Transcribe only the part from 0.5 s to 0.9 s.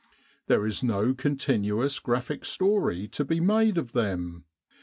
is